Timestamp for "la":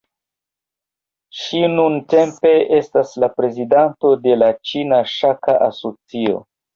3.23-3.29, 4.43-4.49